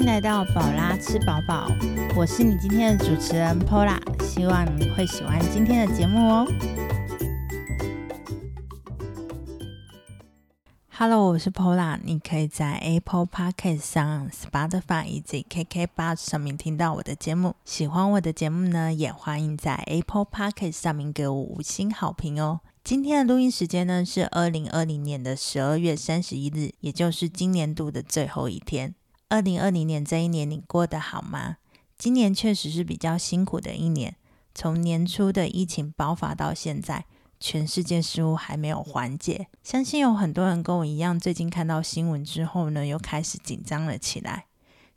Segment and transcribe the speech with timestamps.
[0.00, 1.70] 迎来到宝拉吃饱饱，
[2.16, 6.46] 我是你今天的主持人 Pola，希望你会喜欢今天的节目哦。
[10.88, 17.54] Hello，我是 Pola，你可以在 Apple Podcast 上、Spotify 以及 KK Bus 上面听到我的节目。
[17.66, 22.60] 喜欢我的节目呢，也欢迎在 Apple Podcast 上面给我五星好评哦。
[22.82, 28.94] 今天的录音时间呢是二零二零年的十二月三十一日，也就是今年度的最后一天。
[29.30, 31.58] 二零二零年这一年你过得好吗？
[31.96, 34.16] 今年确实是比较辛苦的一年，
[34.52, 37.06] 从年初的疫情爆发到现在。
[37.38, 44.44] 全世界似乎还没有缓解，相信有很多人跟我一样，最近看到新闻之后呢，又开始紧张了起来。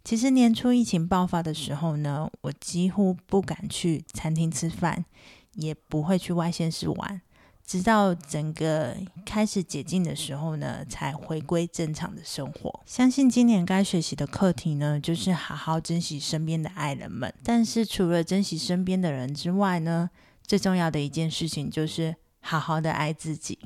[0.04, 5.06] 其实年初疫情爆发的时候呢，我几乎不敢去餐厅吃饭，
[5.54, 7.22] 也不会去外县市玩，
[7.66, 8.96] 直到整个
[9.26, 12.82] 开始解禁的时候呢，才回归正常的生活。
[12.86, 17.34] 相信今年该学习的课题呢，就是好好珍惜身边的爱人们。
[17.44, 20.10] 但是除了珍惜身边的人之外呢，
[20.46, 22.16] 最重要的一件事情就是。
[22.46, 23.58] 好好的爱自己，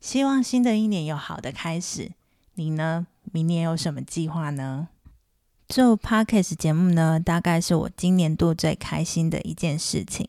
[0.00, 2.12] 希望新的一年有好的开始。
[2.54, 3.08] 你呢？
[3.32, 4.86] 明年有什么计划呢？
[5.66, 10.28] 做 podcast 节目呢，大概是我今年度最开心的一件事情。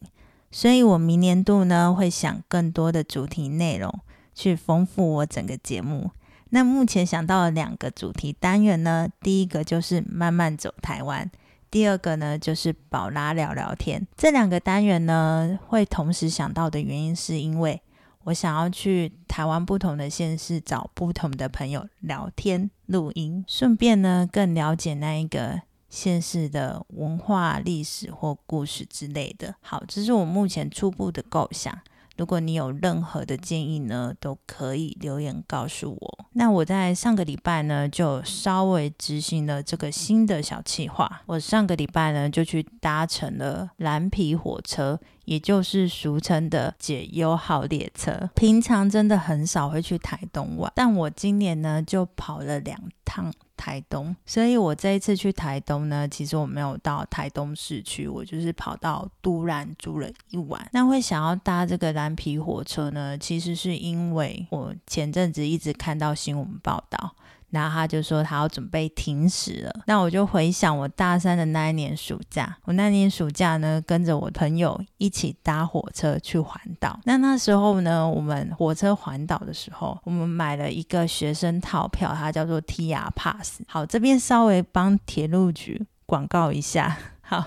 [0.55, 3.93] 所以我明年度呢，会想更多的主题内容，
[4.33, 6.11] 去丰富我整个节目。
[6.51, 11.29] 那目前想到了两个主题单元呢，第一个就是慢慢走台湾。
[11.69, 14.07] 第二个呢，就是宝拉聊聊天。
[14.15, 17.81] 这两个单元呢，会同时想到的原因，是因为
[18.23, 25.63] 我想要去台湾不同的县市找不同的朋友聊天、录音，顺便呢更了解那一个
[25.95, 29.55] 现世的文化、历史或故事之类的。
[29.61, 31.73] 好，这是我目前初步的构想。
[32.17, 36.25] 如果你有任何的建议呢，都可以留言告诉我。
[36.33, 41.23] 那我在上个礼拜呢，就稍微执行了这个新的小计划。
[41.25, 48.29] 我上个礼拜呢，就去搭乘了蓝皮火车，也就是俗称的解忧号列车。
[48.35, 53.33] 平常真的很少会去台东玩，但我今年呢，就跑了两趟。
[53.57, 60.69] 台东，所以我这一次去台东呢，其实我没有到台东市区，我就是跑到都兰住了一晚。
[60.73, 67.15] 那会想要搭这个蓝皮火车呢，其实是因为我前阵子一直看到新闻报道。
[67.49, 76.99] 然后他就说他要准备停驶了，那我就回想我大三的那一年暑假，我那年暑假呢跟着我朋友一起搭火车去环岛。
[77.05, 83.61] 那那时候呢，我们火车环岛的时候，我们买了一个学生套票，它叫做 T R Pass。
[83.67, 86.97] 好，这边稍微帮铁路局广告一下。
[87.21, 87.45] 好，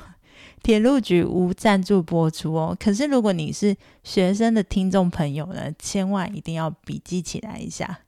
[0.63, 2.77] 铁路局无赞助播出哦。
[2.81, 8.01] 可是如果你是学生的听众朋友呢，千万一定要笔记起来一下。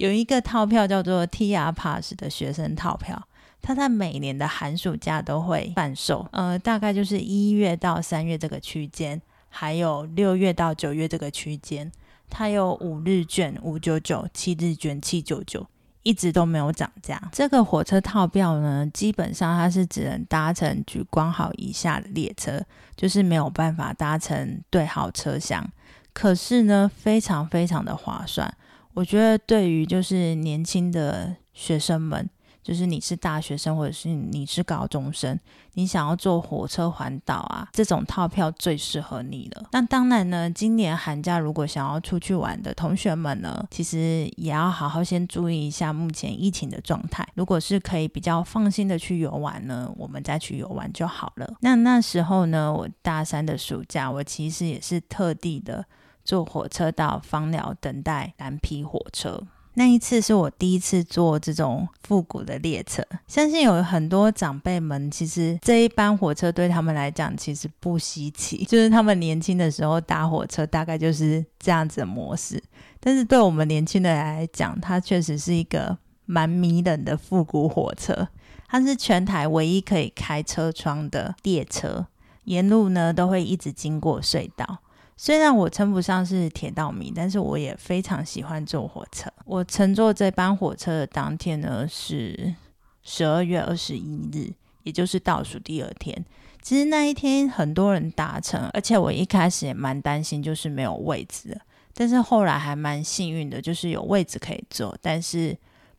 [0.00, 3.22] 有一个套票叫做 T R Pass 的学生套票，
[3.60, 11.92] 它在每年的寒暑假都会贩售，呃，大概就是一月到三月这个区间，还有六月到九月这个区间，
[12.30, 15.66] 它有五日券五九九，七日券七九九，
[16.02, 17.20] 一直都没有涨价。
[17.30, 22.58] 这个火车套票呢，基本上它是只能搭乘莒光号以下的列车，
[22.96, 25.70] 就是没有办法搭乘对号车厢，
[26.14, 28.50] 可是呢，非常非常的划算。
[28.94, 32.28] 我觉得对于就是年轻的学生们，
[32.62, 35.38] 就是你是大学生或者是你是高中生，
[35.74, 39.68] 你想要坐火车环岛啊，这种套票最适合你了。
[39.72, 47.26] 那当然呢，今年寒假如果想要出去玩的同学们呢，其实也要好好先注意一下目前疫情的状态。
[47.34, 51.54] 如果是可以比较放心的去游玩呢，我们再去游玩就好了。
[51.60, 55.86] 那那时候呢，我大三的暑假，我其实也是特地的。
[56.24, 59.42] 坐火车到芳寮等待蓝皮火车，
[59.74, 63.02] 那一次是我第一次坐这种复古的列车。
[63.26, 72.62] 相信有很多长辈们，其实这一班火车对他们来讲其实不稀奇， 就是他们年轻的时候搭火车大概就是这样子的模式。
[72.98, 75.96] 但是对我们年轻的人来讲，它确实是一个
[76.26, 78.28] 蛮迷人的复古火车。
[78.68, 82.06] 它是全台唯一可以开车窗的列车，
[82.44, 84.78] 沿路呢都会一直经过隧道。
[85.22, 89.30] 虽然我称不上是铁道迷，但是我也非常喜欢坐火车。
[89.44, 92.54] 我乘坐这班火车的当天呢是
[93.02, 94.50] 十二月二十一日，
[94.82, 96.24] 也就是倒数第二天。
[96.62, 101.60] 其实那一天很多人搭乘，而且我一开始也蛮担心，就是没有位置。
[101.92, 105.54] 但是后来还蛮幸运的，就是有位置可以坐，但是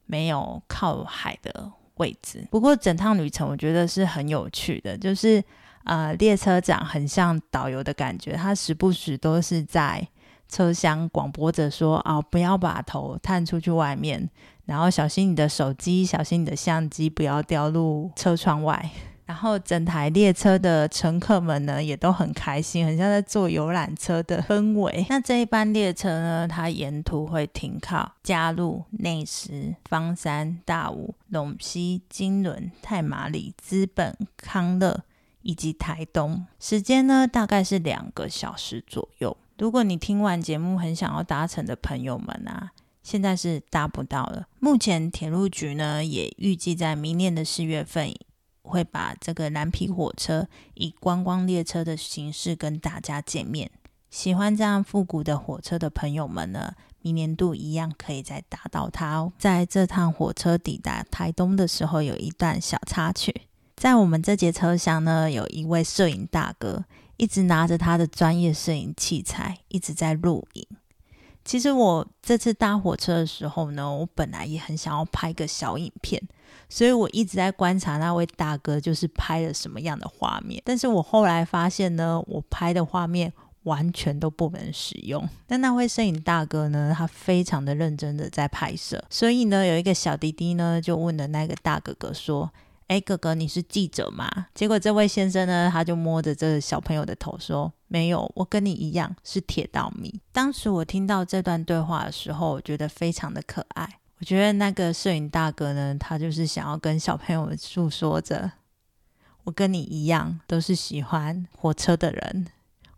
[0.07, 2.43] 没有靠海的位置。
[2.49, 5.43] 不过整趟旅程我觉得是很有趣的，就是。
[5.83, 10.07] 呃，列车长很像导游的感觉，他时不时都是在
[10.47, 14.29] 车厢广播着说：“啊，不要把头探出去外面，
[14.65, 18.91] 然后小心你的手机，小心你的相机不要掉入车窗外。
[19.31, 25.05] 然后整台列车的乘客们呢，也都很开心，很像在坐游览车的氛围。
[25.07, 35.01] 那这一班列车呢，它沿途会停靠嘉路、内石、方山、大武、陇西、金轮、太马里、资本、康乐
[35.43, 36.45] 以及台东。
[36.59, 39.37] 时间呢，大概是两个小时左右。
[39.57, 44.45] 如果你听完节目很想要搭乘的朋友们啊，现在是搭不到了。
[44.59, 48.13] 目前铁路局呢，也预计在明年的四月份。
[48.61, 53.69] 会把这个蓝皮火车以观光列车的形式跟大家见面。
[54.09, 59.31] 喜欢这样复古的火车的朋友们呢，明年度一样可以再搭到它哦。
[59.37, 63.43] 在这趟火车抵达台东的时候，有一段小插曲。
[63.77, 66.83] 在我们这节车厢呢，有一位摄影大哥，
[67.17, 70.67] 一直拿着他的专业摄影器材，一直在录影。
[71.43, 76.21] 其实我这次搭火车的时候呢，我本来也很想要拍个小影片。
[76.69, 80.61] 所以我一直在观察那位大哥，就是拍了什么样的画面。
[80.65, 83.31] 但是我后来发现呢，我拍的画面
[83.63, 85.27] 完全都不能使用。
[85.45, 89.03] 但那位摄影大哥呢，他非常的认真的在拍摄。
[89.09, 92.51] 所以呢，有一个小弟弟呢，就问了那个大哥哥说
[92.87, 103.97] ：“哎，哥哥，你是记者吗？”结果这位先生呢，他就摸着这个小朋友的头说：“没有，我跟你一样是铁道迷。”当时我听到这段对话的时候，我觉得非常的可爱。
[104.21, 108.51] 我觉得那个摄影大哥呢，他就是想要跟小朋友们诉说着，
[109.45, 112.45] 我跟你一样都是喜欢火车的人，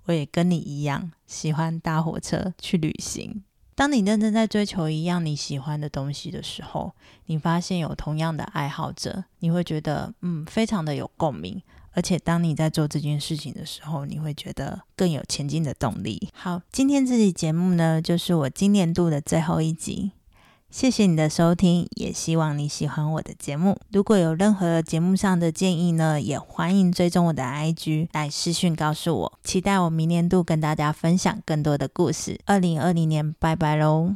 [0.04, 3.42] 我也跟你一样喜欢搭火车去旅行。
[3.74, 6.92] 当你认真在追求一样你喜欢的东西的时候，
[7.28, 11.64] 你发现有同样的爱好者，你会觉得嗯，非常的有共鸣。
[11.94, 16.28] 而且当你在做这件事情的时候，你会觉得更有前进的动力。
[16.34, 20.12] 好，今天这期节目呢，就是我今年度的最后一集。
[20.74, 23.78] 谢谢你的收听，也希望你喜欢我的节目。
[23.92, 29.40] 如果有任何节目上的建议呢，也欢迎追踪我的 IG 来私讯告诉我。
[29.44, 32.40] 期待我明年度跟大家分享更多的故事。
[32.46, 34.16] 二零二零年，拜拜喽！